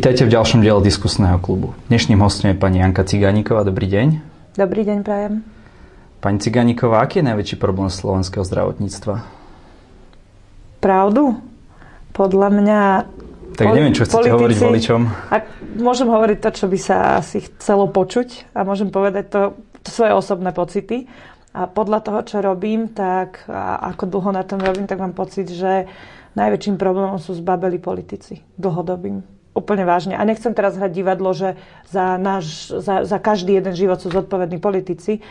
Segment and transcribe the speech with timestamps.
[0.00, 1.76] Vítajte v ďalšom diele diskusného klubu.
[1.92, 3.68] Dnešným hostom je pani Janka Cigániková.
[3.68, 4.08] Dobrý deň.
[4.56, 5.44] Dobrý deň, prajem.
[6.24, 9.20] Pani Cigániková, aký je najväčší problém slovenského zdravotníctva?
[10.80, 11.36] Pravdu?
[12.16, 12.80] Podľa mňa...
[13.60, 15.00] Tak neviem, čo chcete politici, hovoriť voličom.
[15.36, 15.44] Ak
[15.76, 19.52] môžem hovoriť to, čo by sa asi chcelo počuť a môžem povedať to,
[19.84, 21.12] to svoje osobné pocity.
[21.52, 25.52] A podľa toho, čo robím, tak a ako dlho na tom robím, tak mám pocit,
[25.52, 25.84] že
[26.40, 30.14] najväčším problémom sú zbabeli politici dlhodobým úplne vážne.
[30.14, 31.58] A nechcem teraz hrať divadlo, že
[31.90, 35.22] za, náš, za, za každý jeden život sú zodpovední politici,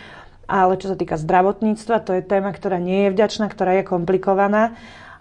[0.49, 4.73] ale čo sa týka zdravotníctva, to je téma, ktorá nie je vďačná, ktorá je komplikovaná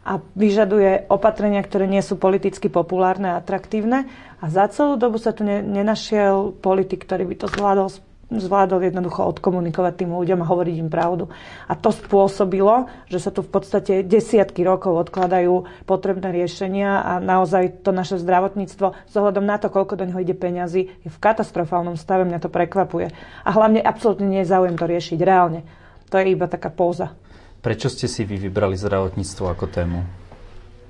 [0.09, 4.09] a vyžaduje opatrenia, ktoré nie sú politicky populárne a atraktívne.
[4.41, 7.93] A za celú dobu sa tu nenašiel politik, ktorý by to zvládol
[8.29, 11.33] zvládol jednoducho odkomunikovať tým ľuďom a hovoriť im pravdu.
[11.65, 17.81] A to spôsobilo, že sa tu v podstate desiatky rokov odkladajú potrebné riešenia a naozaj
[17.81, 22.29] to naše zdravotníctvo s na to, koľko do neho ide peňazí, je v katastrofálnom stave,
[22.29, 23.17] mňa to prekvapuje.
[23.45, 25.65] A hlavne absolútne nie je záujem to riešiť reálne.
[26.13, 27.17] To je iba taká póza.
[27.65, 30.28] Prečo ste si vy vybrali zdravotníctvo ako tému?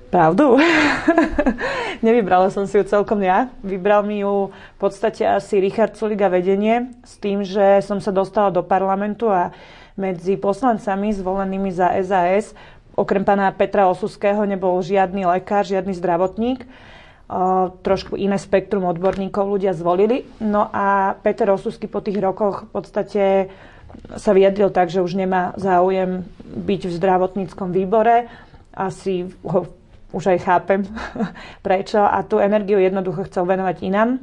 [0.09, 0.57] Pravdu?
[2.05, 3.53] Nevybrala som si ju celkom ja.
[3.61, 8.09] Vybral mi ju v podstate asi Richard Sulik a vedenie s tým, že som sa
[8.09, 9.53] dostala do parlamentu a
[9.93, 12.57] medzi poslancami zvolenými za SAS
[12.99, 16.67] okrem pána Petra Osuského nebol žiadny lekár, žiadny zdravotník.
[17.29, 20.27] O, trošku iné spektrum odborníkov ľudia zvolili.
[20.43, 23.23] No a Peter Osusky po tých rokoch v podstate
[24.19, 28.27] sa vyjadril tak, že už nemá záujem byť v zdravotníckom výbore.
[28.73, 29.78] Asi ho
[30.11, 30.81] už aj chápem
[31.65, 34.19] prečo a tú energiu jednoducho chcel venovať inám.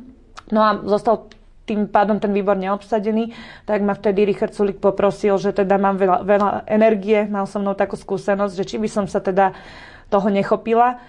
[0.51, 1.31] No a zostal
[1.67, 3.35] tým pádom ten výbor neobsadený,
[3.67, 7.75] tak ma vtedy Richard Sulik poprosil, že teda mám veľa, veľa energie, mal som mnou
[7.75, 9.51] takú skúsenosť, že či by som sa teda
[10.07, 11.03] toho nechopila.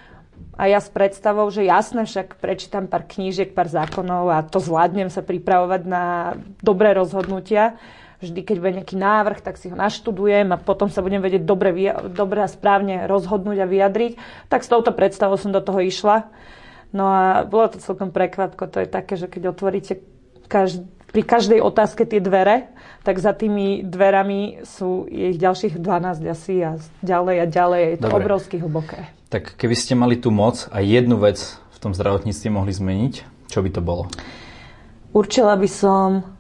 [0.58, 5.10] A ja s predstavou, že jasné, však prečítam pár knížiek, pár zákonov a to zvládnem
[5.14, 7.78] sa pripravovať na dobré rozhodnutia
[8.22, 11.70] vždy, keď bude nejaký návrh, tak si ho naštudujem a potom sa budem vedieť dobre,
[12.10, 14.14] dobre a správne rozhodnúť a vyjadriť.
[14.50, 16.30] Tak s touto predstavou som do toho išla.
[16.96, 18.66] No a bolo to celkom prekvapko.
[18.74, 20.02] To je také, že keď otvoríte
[20.50, 22.68] každý, pri každej otázke tie dvere,
[23.08, 27.82] tak za tými dverami sú ich ďalších 12 asi a ďalej a ďalej.
[27.96, 28.24] Je to Dobre.
[28.24, 29.00] obrovsky hlboké.
[29.32, 31.40] Tak keby ste mali tú moc a jednu vec
[31.72, 33.14] v tom zdravotníctve mohli zmeniť,
[33.48, 34.12] čo by to bolo?
[35.16, 36.38] Určila by som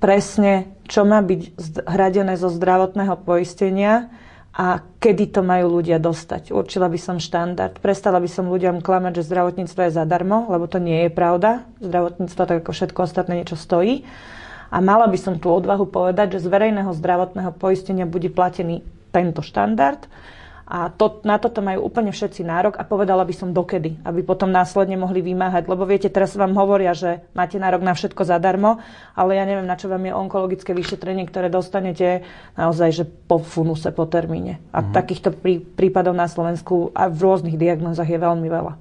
[0.00, 1.54] presne, čo má byť
[1.86, 4.10] hradené zo zdravotného poistenia
[4.50, 6.50] a kedy to majú ľudia dostať.
[6.50, 7.78] Určila by som štandard.
[7.78, 11.62] Prestala by som ľuďom klamať, že zdravotníctvo je zadarmo, lebo to nie je pravda.
[11.78, 14.02] Zdravotníctvo, tak ako všetko ostatné, niečo stojí.
[14.74, 18.82] A mala by som tú odvahu povedať, že z verejného zdravotného poistenia bude platený
[19.14, 20.10] tento štandard
[20.70, 24.54] a to, na toto majú úplne všetci nárok a povedala by som dokedy, aby potom
[24.54, 25.66] následne mohli vymáhať.
[25.66, 28.78] Lebo viete, teraz vám hovoria, že máte nárok na všetko zadarmo,
[29.18, 32.22] ale ja neviem, na čo vám je onkologické vyšetrenie, ktoré dostanete
[32.54, 34.62] naozaj, že po funuse, po termíne.
[34.70, 34.94] A mm-hmm.
[34.94, 38.78] takýchto prí, prípadov na Slovensku a v rôznych diagnózach je veľmi veľa.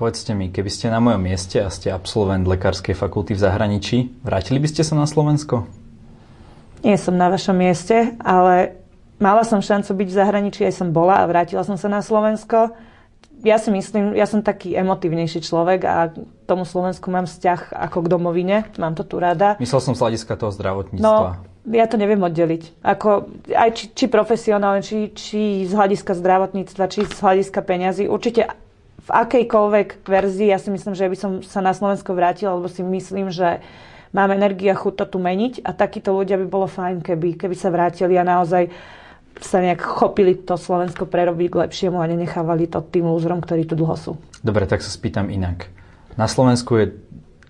[0.00, 4.56] Povedzte mi, keby ste na mojom mieste a ste absolvent lekárskej fakulty v zahraničí, vrátili
[4.56, 5.68] by ste sa na Slovensko?
[6.80, 8.79] Nie som na vašom mieste, ale
[9.20, 12.72] Mala som šancu byť v zahraničí, aj som bola a vrátila som sa na Slovensko.
[13.44, 16.08] Ja si myslím, ja som taký emotívnejší človek a
[16.48, 18.56] tomu Slovensku mám vzťah ako k domovine.
[18.80, 19.60] Mám to tu rada.
[19.60, 21.04] Myslel som z hľadiska toho zdravotníctva.
[21.04, 21.36] No,
[21.68, 22.80] ja to neviem oddeliť.
[22.80, 28.08] Ako, aj či, či profesionálne, či, či z hľadiska zdravotníctva, či z hľadiska peňazí.
[28.08, 28.48] Určite
[29.04, 32.80] v akejkoľvek verzii, ja si myslím, že by som sa na Slovensko vrátila, lebo si
[32.80, 33.60] myslím, že
[34.16, 37.56] mám energiu a chuť to tu meniť a takíto ľudia by bolo fajn, keby, keby
[37.56, 38.68] sa vrátili a naozaj
[39.40, 43.74] sa nejak chopili to Slovensko prerobiť k lepšiemu a nenechávali to tým lúzrom, ktorí tu
[43.74, 44.12] dlho sú.
[44.44, 45.72] Dobre, tak sa spýtam inak.
[46.14, 46.86] Na Slovensku je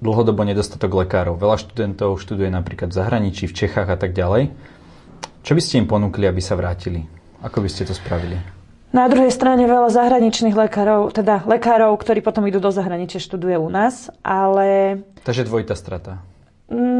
[0.00, 1.36] dlhodobo nedostatok lekárov.
[1.36, 4.50] Veľa študentov študuje napríklad v zahraničí, v Čechách a tak ďalej.
[5.40, 7.04] Čo by ste im ponúkli, aby sa vrátili?
[7.40, 8.36] Ako by ste to spravili?
[8.90, 13.70] Na druhej strane veľa zahraničných lekárov, teda lekárov, ktorí potom idú do zahraničia, študuje u
[13.70, 14.98] nás, ale...
[15.22, 16.26] Takže dvojitá strata.
[16.66, 16.99] Mm,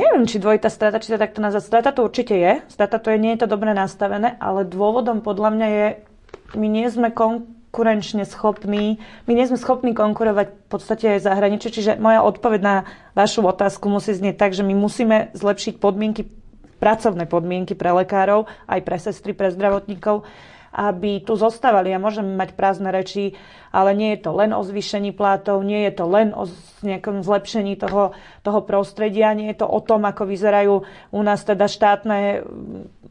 [0.00, 1.62] neviem, či dvojitá strata, či to takto nazvať.
[1.68, 2.52] Strata to určite je.
[2.72, 5.86] Strata to je, nie je to dobre nastavené, ale dôvodom podľa mňa je,
[6.56, 8.98] my nie sme konkurenčne schopní,
[9.28, 12.76] my nie sme schopní konkurovať v podstate aj zahraničie, čiže moja odpoveď na
[13.12, 16.26] vašu otázku musí znieť tak, že my musíme zlepšiť podmienky,
[16.80, 20.24] pracovné podmienky pre lekárov, aj pre sestry, pre zdravotníkov
[20.70, 21.90] aby tu zostávali.
[21.90, 23.34] Ja môžem mať prázdne reči,
[23.74, 26.46] ale nie je to len o zvýšení plátov, nie je to len o
[26.82, 30.74] nejakom zlepšení toho, toho prostredia, nie je to o tom, ako vyzerajú
[31.14, 32.46] u nás teda štátne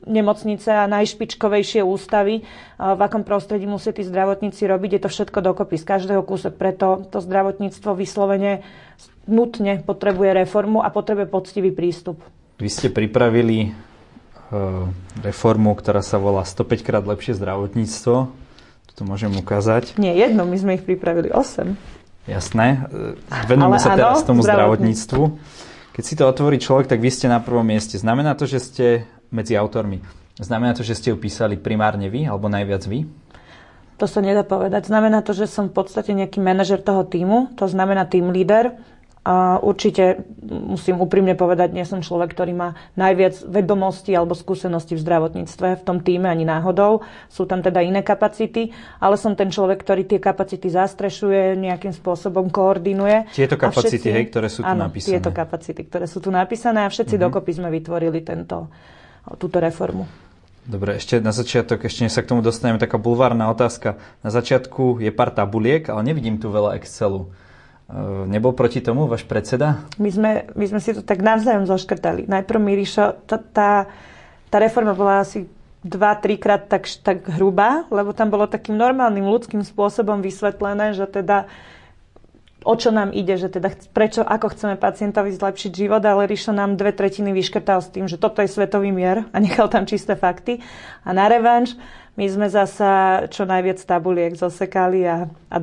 [0.08, 2.48] nemocnice a najšpičkovejšie ústavy,
[2.80, 4.92] v akom prostredí musí tí zdravotníci robiť.
[4.96, 6.56] Je to všetko dokopy z každého kúsok.
[6.56, 8.64] Preto to zdravotníctvo vyslovene
[9.28, 12.24] nutne potrebuje reformu a potrebuje poctivý prístup.
[12.60, 13.89] Vy ste pripravili
[15.22, 18.16] reformu, ktorá sa volá 105 krát lepšie zdravotníctvo.
[19.00, 19.96] To môžem ukázať.
[19.96, 21.72] Nie jedno, my sme ich pripravili 8.
[22.28, 22.84] Jasné.
[22.92, 25.24] E, venujeme sa teraz tomu zdravotníctvu.
[25.96, 27.96] Keď si to otvorí človek, tak vy ste na prvom mieste.
[27.96, 28.86] Znamená to, že ste
[29.32, 30.04] medzi autormi.
[30.36, 33.08] Znamená to, že ste ju písali primárne vy, alebo najviac vy?
[34.00, 34.88] To sa nedá povedať.
[34.88, 38.80] Znamená to, že som v podstate nejaký manažer toho týmu, to znamená tým líder
[39.20, 45.04] a určite musím úprimne povedať, nie som človek, ktorý má najviac vedomostí alebo skúseností v
[45.04, 47.04] zdravotníctve v tom týme ani náhodou.
[47.28, 48.72] Sú tam teda iné kapacity,
[49.04, 53.28] ale som ten človek, ktorý tie kapacity zastrešuje, nejakým spôsobom koordinuje.
[53.36, 55.12] Tieto kapacity, všetci, hej, ktoré sú tu áno, napísané.
[55.20, 57.28] tieto kapacity, ktoré sú tu napísané a všetci mm-hmm.
[57.28, 58.72] dokopy sme vytvorili tento,
[59.36, 60.08] túto reformu.
[60.64, 64.00] Dobre, ešte na začiatok, ešte než sa k tomu dostaneme, taká bulvárna otázka.
[64.24, 67.28] Na začiatku je pár tabuliek, ale nevidím tu veľa Excelu.
[67.90, 69.82] Ehm, nebol proti tomu váš predseda?
[69.98, 72.30] My sme, my sme si to tak navzájom zoškrtali.
[72.30, 73.90] Najprv Mirišo, tá, tá,
[74.54, 75.50] tá reforma bola asi
[75.82, 81.50] dva, trikrát tak, tak hrubá, lebo tam bolo takým normálnym ľudským spôsobom vysvetlené, že teda
[82.68, 86.76] o čo nám ide, že teda prečo, ako chceme pacientovi zlepšiť život, ale Ríšo nám
[86.76, 90.60] dve tretiny vyškrtal s tým, že toto je svetový mier a nechal tam čisté fakty.
[91.08, 91.80] A na revanš
[92.20, 95.58] my sme zasa čo najviac tabuliek zosekali a, a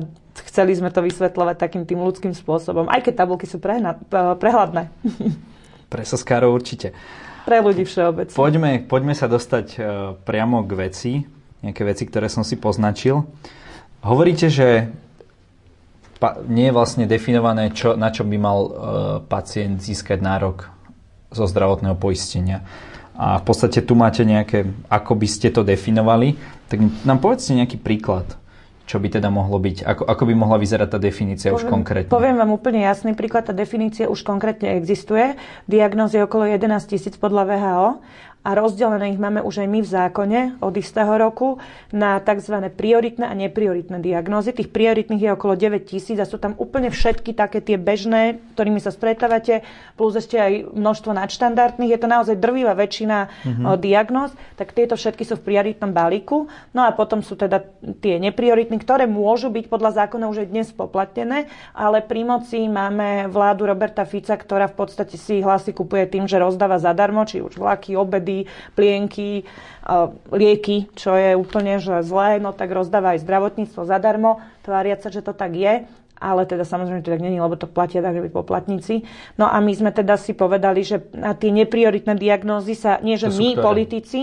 [0.45, 4.91] chceli sme to vysvetľovať takým tým ľudským spôsobom, aj keď tabulky sú prehna, prehľadné.
[5.91, 6.91] Pre soskárov určite.
[7.47, 8.35] Pre ľudí všeobecne.
[8.35, 9.81] Poďme, poďme sa dostať uh,
[10.27, 11.11] priamo k veci,
[11.63, 13.23] nejaké veci, ktoré som si poznačil.
[14.03, 14.91] Hovoríte, že
[16.51, 18.71] nie je vlastne definované, čo, na čo by mal uh,
[19.23, 20.67] pacient získať nárok
[21.31, 22.67] zo zdravotného poistenia.
[23.17, 26.37] A v podstate tu máte nejaké, ako by ste to definovali,
[26.69, 28.27] tak nám povedzte nejaký príklad
[28.87, 29.83] čo by teda mohlo byť?
[29.83, 32.07] Ako, ako by mohla vyzerať tá definícia poviem, už konkrétne?
[32.07, 33.51] Poviem vám úplne jasný príklad.
[33.51, 35.35] Tá definícia už konkrétne existuje.
[35.67, 37.87] Diagnóz je okolo 11 tisíc podľa VHO
[38.47, 41.59] a rozdelené ich máme už aj my v zákone od istého roku
[41.91, 42.55] na tzv.
[42.71, 44.55] prioritné a neprioritné diagnózy.
[44.55, 48.79] Tých prioritných je okolo 9 tisíc a sú tam úplne všetky také tie bežné, ktorými
[48.79, 49.67] sa stretávate,
[49.99, 51.91] plus ešte aj množstvo nadštandardných.
[51.91, 53.65] Je to naozaj drvivá väčšina mm-hmm.
[53.83, 56.47] diagnóz, tak tieto všetky sú v prioritnom balíku.
[56.71, 57.67] No a potom sú teda
[57.99, 63.27] tie neprioritné, ktoré môžu byť podľa zákona už aj dnes poplatnené, ale pri moci máme
[63.27, 67.59] vládu Roberta Fica, ktorá v podstate si hlasy kupuje tým, že rozdáva zadarmo, či už
[67.59, 68.36] vlaky, obedy,
[68.77, 69.47] plienky,
[70.29, 75.23] lieky, čo je úplne že zlé, no tak rozdáva aj zdravotníctvo zadarmo, tváriať sa, že
[75.23, 75.87] to tak je
[76.17, 79.05] ale teda samozrejme to tak není, lebo to platia daňoví poplatníci.
[79.37, 83.29] No a my sme teda si povedali, že na tie neprioritné diagnózy sa, nie že
[83.29, 83.61] my, ktoré?
[83.61, 84.19] politici,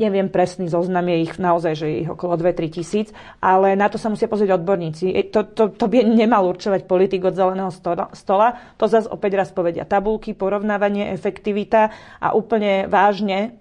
[0.00, 4.00] neviem presný zoznam, je ich naozaj, že je ich okolo 2-3 tisíc, ale na to
[4.00, 5.12] sa musia pozrieť odborníci.
[5.28, 7.68] To, to, to by nemal určovať politik od zeleného
[8.16, 8.48] stola.
[8.80, 13.60] To zase opäť raz povedia tabulky, porovnávanie, efektivita a úplne vážne,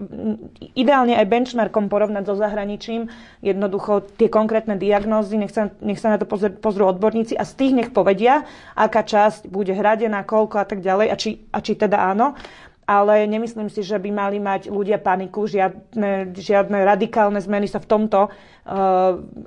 [0.79, 3.11] ideálne aj benchmarkom porovnať so zahraničím,
[3.43, 7.53] jednoducho tie konkrétne diagnózy, nech sa, nech sa na to pozrú, pozrú odborníci a z
[7.59, 8.47] tých nech povedia,
[8.79, 12.31] aká časť bude hradená, koľko a tak ďalej a či, a či teda áno
[12.87, 15.43] ale nemyslím si, že by mali mať ľudia paniku.
[15.43, 18.31] Žiadne, žiadne radikálne zmeny sa v tomto uh,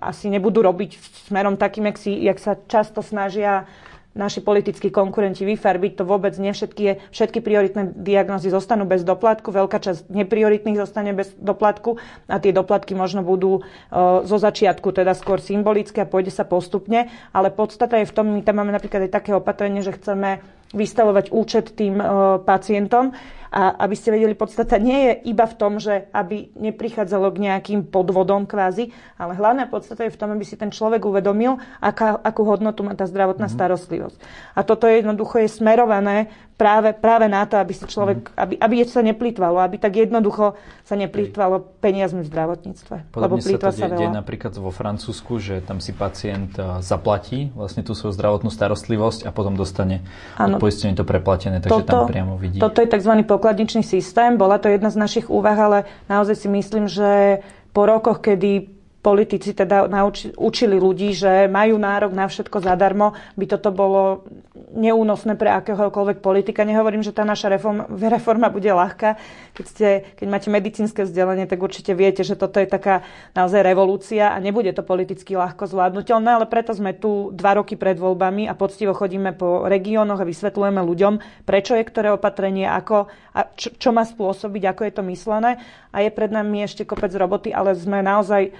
[0.05, 1.01] asi nebudú robiť
[1.33, 3.65] smerom takým, jak, si, jak sa často snažia
[4.13, 6.03] naši politickí konkurenti vyfarbiť.
[6.03, 11.33] To vôbec nie všetky, všetky prioritné diagnózy zostanú bez doplatku, veľká časť neprioritných zostane bez
[11.41, 11.97] doplatku
[12.29, 17.09] a tie doplatky možno budú uh, zo začiatku teda skôr symbolické a pôjde sa postupne,
[17.33, 21.31] ale podstata je v tom, my tam máme napríklad aj také opatrenie, že chceme vystavovať
[21.31, 22.05] účet tým e,
[22.41, 23.11] pacientom.
[23.51, 27.81] A aby ste vedeli, podstata nie je iba v tom, že aby neprichádzalo k nejakým
[27.91, 32.47] podvodom kvázi, ale hlavná podstata je v tom, aby si ten človek uvedomil, aká, akú
[32.47, 33.59] hodnotu má tá zdravotná mm-hmm.
[33.59, 34.19] starostlivosť.
[34.55, 36.31] A toto je jednoducho je smerované
[36.61, 38.37] práve, práve na to, aby si človek, mm.
[38.37, 42.95] aby, aby sa neplýtvalo, aby tak jednoducho sa neplýtvalo peniazmi v zdravotníctve.
[43.09, 47.49] Podobne lebo sa to sa deje napríklad vo Francúzsku, že tam si pacient e, zaplatí
[47.57, 50.05] vlastne tú svoju zdravotnú starostlivosť a potom dostane
[50.37, 52.61] ano, poistenie to preplatené, takže toto, tam priamo vidí.
[52.61, 53.25] Toto je tzv.
[53.41, 55.79] Pokladničný systém, bola to jedna z našich úvah, ale
[56.13, 57.41] naozaj si myslím, že
[57.73, 63.45] po rokoch, kedy politici teda nauči, učili ľudí, že majú nárok na všetko zadarmo, by
[63.49, 64.29] toto bolo
[64.77, 66.69] neúnosné pre akéhokoľvek politika.
[66.69, 69.17] Nehovorím, že tá naša reforma, reforma bude ľahká.
[69.57, 69.89] Keď, ste,
[70.21, 73.01] keď máte medicínske vzdelanie, tak určite viete, že toto je taká
[73.33, 77.97] naozaj revolúcia a nebude to politicky ľahko zvládnutelné, ale preto sme tu dva roky pred
[77.97, 81.15] voľbami a poctivo chodíme po regiónoch a vysvetľujeme ľuďom,
[81.49, 85.51] prečo je ktoré opatrenie, ako, a čo, čo má spôsobiť, ako je to myslené.
[85.91, 88.53] A je pred nami ešte kopec roboty, ale sme naozaj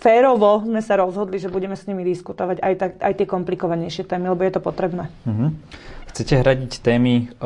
[0.00, 4.32] férovo sme sa rozhodli, že budeme s nimi diskutovať aj, tak, aj tie komplikovanejšie témy,
[4.32, 5.12] lebo je to potrebné.
[5.28, 5.52] Uh-huh.
[6.12, 7.44] Chcete hradiť témy, e,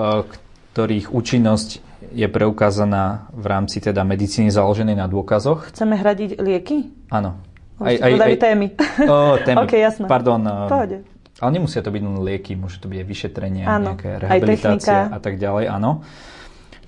[0.75, 5.75] ktorých účinnosť je preukázaná v rámci teda medicíny založenej na dôkazoch?
[5.75, 6.93] Chceme hradiť lieky?
[7.11, 7.41] Áno.
[7.77, 8.67] Aj, aj, aj, témy.
[9.13, 9.69] Oh, témy.
[9.69, 10.05] ok, jasné.
[10.09, 10.41] Pardon.
[10.41, 10.99] E, Pohode.
[11.37, 13.93] Ale nemusia to byť len lieky, môže to byť aj vyšetrenie, áno.
[13.93, 16.01] nejaké rehabilitácia a tak ďalej, áno.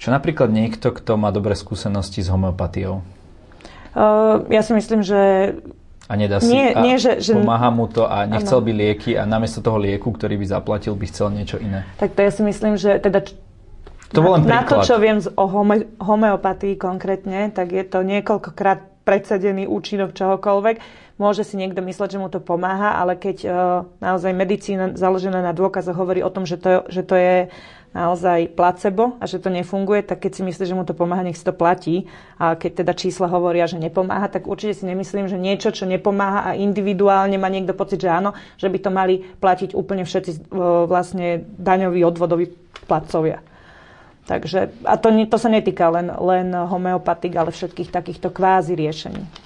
[0.00, 3.04] Čo napríklad niekto, kto má dobré skúsenosti s homeopatiou?
[3.96, 5.52] Uh, ja si myslím, že
[6.08, 7.36] a nedá si, nie, a nie, že, že...
[7.36, 8.66] pomáha mu to a nechcel ano.
[8.66, 11.84] by lieky a namiesto toho lieku, ktorý by zaplatil, by chcel niečo iné.
[12.00, 13.28] Tak to ja si myslím, že teda
[14.08, 19.68] to na, na to, čo viem o home, homeopatii konkrétne, tak je to niekoľkokrát predsedený
[19.68, 20.76] účinok čohokoľvek.
[21.20, 23.52] Môže si niekto mysleť, že mu to pomáha, ale keď uh,
[24.00, 27.36] naozaj medicína založená na dôkazoch hovorí o tom, že to, že to je
[27.96, 31.40] naozaj placebo a že to nefunguje, tak keď si myslí, že mu to pomáha, nech
[31.40, 32.04] si to platí.
[32.36, 36.52] A keď teda čísla hovoria, že nepomáha, tak určite si nemyslím, že niečo, čo nepomáha
[36.52, 40.38] a individuálne má niekto pocit, že áno, že by to mali platiť úplne všetci e,
[40.84, 42.52] vlastne daňoví, odvodoví
[42.84, 43.40] platcovia.
[44.28, 49.37] Takže, a to, to sa netýka len, len homeopatik, ale všetkých takýchto kvázi riešení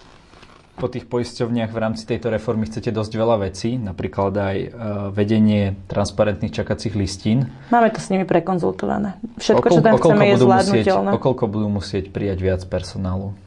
[0.82, 4.68] po tých poisťovniach v rámci tejto reformy chcete dosť veľa vecí, napríklad aj e,
[5.14, 7.46] vedenie transparentných čakacích listín.
[7.70, 9.14] Máme to s nimi prekonzultované.
[9.38, 11.10] Všetko, čo tam chceme, je zvládnutelné.
[11.14, 13.38] Okolko budú musieť prijať viac personálu?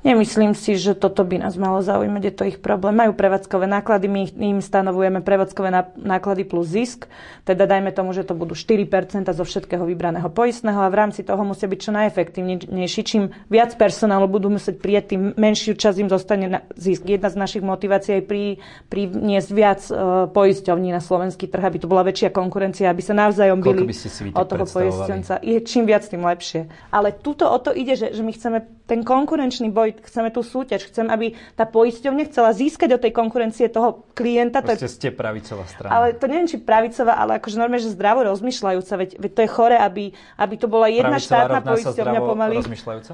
[0.00, 2.96] Nemyslím si, že toto by nás malo zaujímať, je to ich problém.
[2.96, 5.68] Majú prevádzkové náklady, my im stanovujeme prevádzkové
[6.00, 7.04] náklady plus zisk,
[7.44, 8.88] teda dajme tomu, že to budú 4%
[9.28, 13.00] zo všetkého vybraného poistného a v rámci toho musia byť čo najefektívnejší.
[13.04, 17.04] Čím viac personálu budú musieť prijať, tým menšiu časť im zostane na zisk.
[17.04, 18.44] Jedna z našich motivácií je pri,
[18.88, 23.60] priniesť viac uh, poisťovní na slovenský trh, aby tu bola väčšia konkurencia, aby sa navzájom
[23.60, 23.84] byli
[24.32, 25.44] od toho poisťovca.
[25.44, 26.72] Je čím viac, tým lepšie.
[26.88, 30.90] Ale tuto o to ide, že, že my chceme ten konkurenčný boj chceme tú súťaž,
[30.90, 34.58] chcem, aby tá poisťovňa chcela získať od tej konkurencie toho klienta.
[34.66, 35.94] Proste ste pravicová strana.
[35.94, 39.50] Ale to neviem, či pravicová, ale akože normálne, že zdravo rozmýšľajúca, veď, veď to je
[39.54, 42.54] chore, aby, aby to bola jedna pravicová štátna poisťovňa pomaly.
[42.58, 43.12] rozmýšľajúca?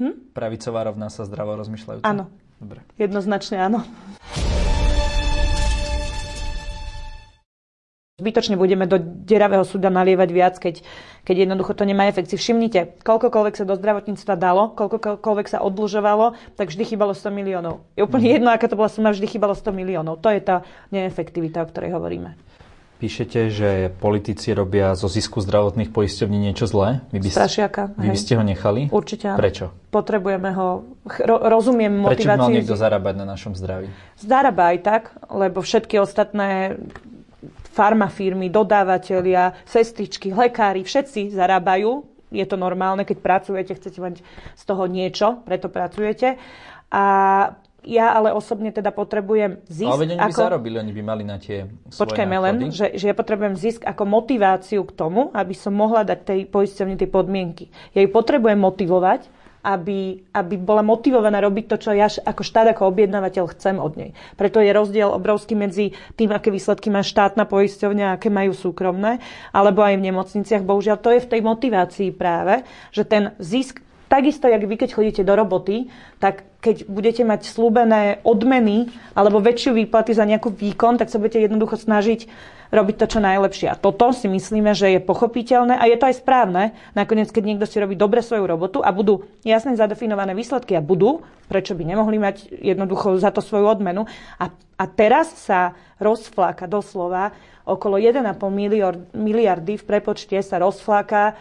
[0.00, 0.14] Hm?
[0.32, 2.08] Pravicová rovná sa zdravo rozmýšľajúca?
[2.08, 2.32] Áno.
[2.58, 2.82] Dobre.
[2.98, 3.86] Jednoznačne áno.
[8.18, 10.82] Zbytočne budeme do deravého súda nalievať viac, keď,
[11.22, 12.26] keď jednoducho to nemá efekt.
[12.26, 17.86] Si všimnite, koľkokoľvek sa do zdravotníctva dalo, koľkokoľvek sa odlužovalo, tak vždy chýbalo 100 miliónov.
[17.94, 18.34] Je úplne mhm.
[18.42, 20.18] jedno, aká to bola suma, vždy chýbalo 100 miliónov.
[20.18, 22.34] To je tá neefektivita, o ktorej hovoríme.
[22.98, 27.06] Píšete, že politici robia zo zisku zdravotných poisťovní niečo zlé.
[27.14, 28.90] Vy by, Strašiaka, vy by ste ho nechali?
[28.90, 29.38] Určite áno.
[29.38, 29.70] Prečo?
[29.94, 32.34] Potrebujeme ho, ro, rozumiem motiváciu.
[32.34, 33.86] Prečo mal niekto zarábať na našom zdraví?
[34.18, 36.74] Zarába aj tak, lebo všetky ostatné
[37.78, 42.02] farmafirmy, dodávateľia, sestričky, lekári, všetci zarábajú.
[42.34, 44.14] Je to normálne, keď pracujete, chcete mať
[44.58, 46.36] z toho niečo, preto pracujete.
[46.90, 47.04] A
[47.86, 49.88] ja ale osobne teda potrebujem zisk.
[49.88, 50.28] Ale oni ako...
[50.28, 53.86] by zarobili, oni by mali na tie svoje Počkajme len, že, že ja potrebujem zisk
[53.86, 57.70] ako motiváciu k tomu, aby som mohla dať tej poisťovni tie podmienky.
[57.94, 59.30] Ja ju potrebujem motivovať,
[59.62, 64.10] aby, aby bola motivovaná robiť to, čo ja ako štát, ako objednávateľ chcem od nej.
[64.38, 69.18] Preto je rozdiel obrovský medzi tým, aké výsledky má štátna poisťovňa, aké majú súkromné,
[69.50, 70.62] alebo aj v nemocniciach.
[70.62, 72.62] Bohužiaľ, to je v tej motivácii práve,
[72.94, 78.24] že ten zisk Takisto, jak vy, keď chodíte do roboty, tak keď budete mať slúbené
[78.24, 82.24] odmeny alebo väčšiu výplaty za nejakú výkon, tak sa budete jednoducho snažiť
[82.68, 83.68] robiť to čo najlepšie.
[83.72, 86.76] A toto si myslíme, že je pochopiteľné a je to aj správne.
[86.92, 91.24] Nakoniec, keď niekto si robí dobre svoju robotu a budú jasne zadefinované výsledky a budú,
[91.48, 94.04] prečo by nemohli mať jednoducho za to svoju odmenu.
[94.36, 97.32] A, a teraz sa rozfláka doslova
[97.68, 101.36] okolo 1,5 miliard, miliardy v prepočte sa rozfláka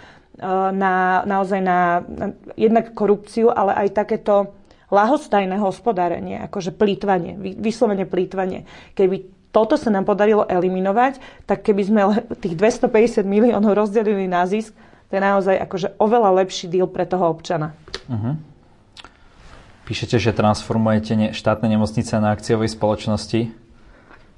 [0.72, 4.54] na, naozaj na, na jednak korupciu, ale aj takéto
[4.88, 8.64] lahostajné hospodárenie, akože plýtvanie, vyslovene plýtvanie.
[8.96, 12.02] Keby toto sa nám podarilo eliminovať, tak keby sme
[12.40, 14.72] tých 250 miliónov rozdelili na zisk,
[15.08, 17.74] to je naozaj akože oveľa lepší deal pre toho občana.
[18.12, 18.36] Uh-huh.
[19.88, 23.56] Píšete, že transformujete ne- štátne nemocnice na akciovej spoločnosti.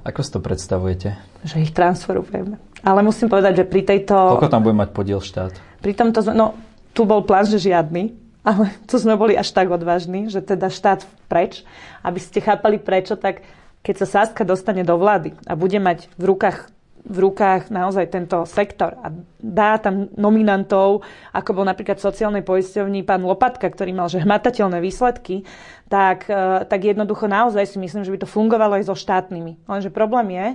[0.05, 1.17] Ako si to predstavujete?
[1.43, 2.61] Že ich transformujeme.
[2.85, 4.13] Ale musím povedať, že pri tejto...
[4.13, 5.68] Koľko tam bude mať podiel štát?
[5.79, 6.55] Pri tomto, no,
[6.91, 8.11] tu bol plán, že žiadny,
[8.43, 11.63] ale tu sme boli až tak odvážni, že teda štát preč,
[12.03, 13.43] aby ste chápali prečo, tak
[13.83, 16.67] keď sa Saska dostane do vlády a bude mať v rukách
[17.05, 21.01] v rukách naozaj tento sektor a dá tam nominantov,
[21.31, 25.47] ako bol napríklad v sociálnej poisťovni pán Lopatka, ktorý mal že hmatateľné výsledky,
[25.87, 29.63] tak, e, tak jednoducho naozaj si myslím, že by to fungovalo aj so štátnymi.
[29.65, 30.47] Lenže problém je,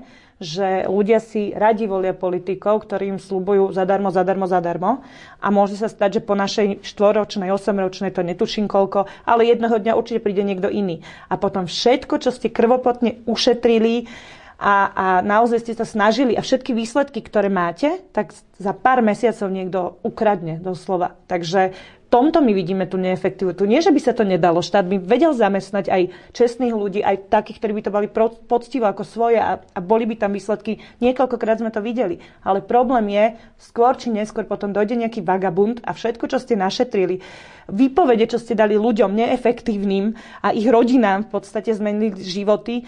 [0.42, 5.06] že ľudia si radi volia politikov, ktorým slúbujú zadarmo, zadarmo, zadarmo.
[5.38, 9.94] A môže sa stať, že po našej štvoročnej, osemročnej, to netuším koľko, ale jedného dňa
[9.94, 11.00] určite príde niekto iný.
[11.30, 14.10] A potom všetko, čo ste krvopotne ušetrili,
[14.58, 19.49] a, a naozaj ste sa snažili a všetky výsledky, ktoré máte, tak za pár mesiacov
[19.50, 21.18] niekto ukradne doslova.
[21.26, 21.75] Takže
[22.14, 23.66] tomto my vidíme tú neefektivitu.
[23.66, 24.62] Nie, že by sa to nedalo.
[24.62, 28.06] Štát by vedel zamestnať aj čestných ľudí, aj takých, ktorí by to boli
[28.46, 30.78] poctivo ako svoje a, a boli by tam výsledky.
[31.02, 32.23] Niekoľkokrát sme to videli.
[32.46, 33.25] Ale problém je,
[33.58, 37.18] skôr či neskôr potom dojde nejaký vagabund a všetko, čo ste našetrili,
[37.66, 40.14] výpovede, čo ste dali ľuďom neefektívnym
[40.46, 42.87] a ich rodinám v podstate zmenili životy,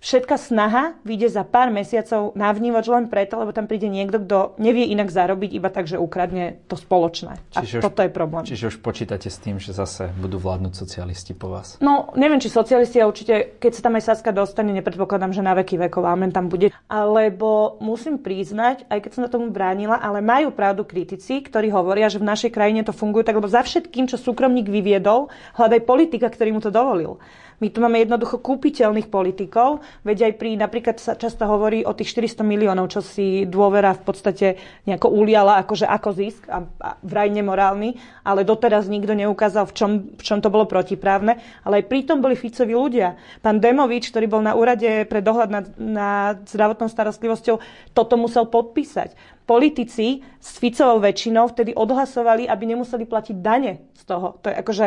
[0.00, 4.58] všetká snaha vyjde za pár mesiacov na vnívoč len preto, lebo tam príde niekto, kto
[4.60, 7.40] nevie inak zarobiť, iba tak, že ukradne to spoločné.
[7.56, 8.42] Čiže a už, toto je problém.
[8.46, 11.76] Čiže už počítate s tým, že zase budú vládnuť socialisti po vás?
[11.80, 15.56] No, neviem, či socialisti, a určite, keď sa tam aj Saska dostane, nepredpokladám, že na
[15.58, 16.70] veky vekov amen tam bude.
[16.86, 22.06] Alebo musím priznať, aj keď som na tomu bránila, ale majú pravdu kritici, ktorí hovoria,
[22.06, 26.30] že v našej krajine to funguje tak, lebo za všetkým, čo súkromník vyviedol, hľadaj politika,
[26.30, 27.18] ktorý mu to dovolil.
[27.56, 32.12] My tu máme jednoducho kúpiteľných politikov, veď aj pri, napríklad sa často hovorí o tých
[32.12, 34.46] 400 miliónov, čo si dôvera v podstate
[34.84, 37.96] nejako uliala akože ako zisk a, a vraj nemorálny,
[38.28, 41.40] ale doteraz nikto neukázal, v čom, v čom to bolo protiprávne.
[41.64, 43.16] Ale aj pritom boli Ficovi ľudia.
[43.40, 47.56] Pán Demovič, ktorý bol na úrade pre dohľad nad, nad zdravotnou starostlivosťou,
[47.96, 54.36] toto musel podpísať politici s Ficovou väčšinou vtedy odhlasovali, aby nemuseli platiť dane z toho.
[54.42, 54.86] To je akože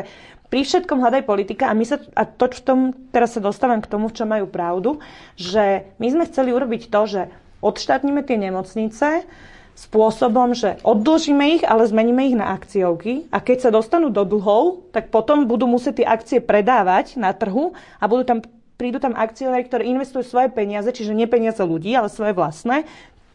[0.52, 2.80] pri všetkom hľadaj politika a, my sa, a to, v tom,
[3.16, 5.00] teraz sa dostávam k tomu, v čom majú pravdu,
[5.40, 7.22] že my sme chceli urobiť to, že
[7.64, 9.24] odštátnime tie nemocnice,
[9.80, 14.92] spôsobom, že oddlžíme ich, ale zmeníme ich na akciovky a keď sa dostanú do dlhov,
[14.92, 18.40] tak potom budú musieť tie akcie predávať na trhu a budú tam
[18.76, 22.88] prídu tam akcionári, ktorí investujú svoje peniaze, čiže nie peniaze ľudí, ale svoje vlastné,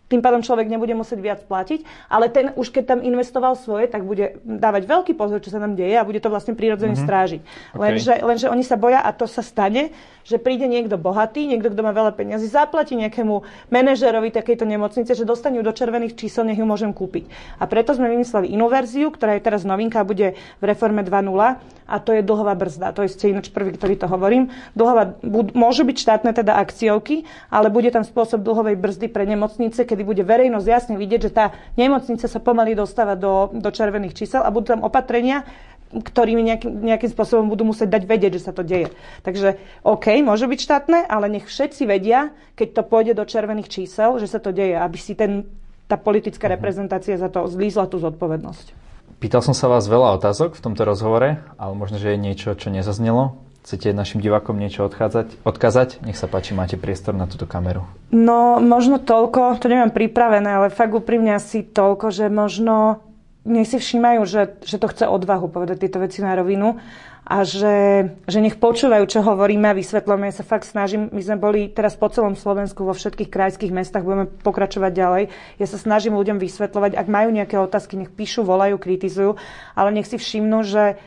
[0.08, 4.04] tým pádom človek nebude musieť viac platiť, ale ten už keď tam investoval svoje, tak
[4.04, 7.08] bude dávať veľký pozor, čo sa tam deje a bude to vlastne prirodzene mm-hmm.
[7.08, 7.40] strážiť.
[7.72, 7.80] Okay.
[7.80, 9.90] Lenže, lenže oni sa boja a to sa stane,
[10.24, 15.28] že príde niekto bohatý, niekto, kto má veľa peniazy, zaplatí nejakému manažerovi takejto nemocnice, že
[15.28, 17.28] dostanú do červených čísel, nech ju môžem kúpiť.
[17.60, 21.96] A preto sme vymysleli inú verziu, ktorá je teraz novinka, bude v reforme 2.0 a
[22.00, 22.96] to je dlhová brzda.
[22.96, 24.48] To je ste ináč prvý, ktorý to hovorím.
[24.72, 25.20] Dlhová,
[25.52, 30.26] môžu byť štátne teda akciovky, ale bude tam spôsob dlhovej brzdy pre nemocnice, kedy bude
[30.26, 34.74] verejnosť jasne vidieť, že tá nemocnica sa pomaly dostáva do, do červených čísel a budú
[34.74, 35.46] tam opatrenia,
[35.94, 38.90] ktorými nejakým, nejakým spôsobom budú musieť dať vedieť, že sa to deje.
[39.22, 44.18] Takže OK, môže byť štátne, ale nech všetci vedia, keď to pôjde do červených čísel,
[44.18, 45.46] že sa to deje, aby si ten,
[45.86, 46.58] tá politická uh-huh.
[46.58, 48.82] reprezentácia za to zlízla tú zodpovednosť.
[49.22, 52.74] Pýtal som sa vás veľa otázok v tomto rozhovore, ale možno, že je niečo, čo
[52.74, 53.43] nezaznelo.
[53.64, 56.04] Chcete našim divákom niečo odchádzať, odkázať?
[56.04, 57.88] Nech sa páči, máte priestor na túto kameru.
[58.12, 63.00] No, možno toľko, to nemám pripravené, ale fakt úprimne asi toľko, že možno
[63.48, 66.76] nech si všímajú, že, že to chce odvahu povedať tieto veci na rovinu
[67.24, 70.28] a že, že nech počúvajú, čo hovoríme a vysvetľujeme.
[70.28, 74.04] Ja sa fakt snažím, my sme boli teraz po celom Slovensku, vo všetkých krajských mestách,
[74.04, 75.24] budeme pokračovať ďalej.
[75.56, 79.40] Ja sa snažím ľuďom vysvetľovať, ak majú nejaké otázky, nech píšu, volajú, kritizujú,
[79.72, 81.00] ale nech si všimnú, že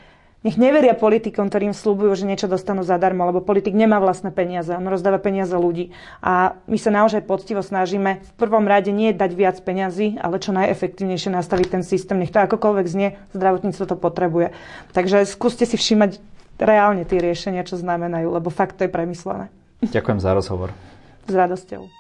[0.46, 4.86] nech neveria politikom, ktorým slúbujú, že niečo dostanú zadarmo, lebo politik nemá vlastné peniaze, on
[4.86, 5.90] rozdáva peniaze ľudí.
[6.22, 10.54] A my sa naozaj poctivo snažíme v prvom rade nie dať viac peniazy, ale čo
[10.54, 12.22] najefektívnejšie nastaviť ten systém.
[12.22, 14.54] Nech to akokoľvek znie, zdravotníctvo to potrebuje.
[14.94, 16.22] Takže skúste si všímať
[16.62, 19.50] reálne tie riešenia, čo znamenajú, lebo fakt to je premyslené.
[19.82, 20.70] Ďakujem za rozhovor.
[21.26, 21.97] S radosťou.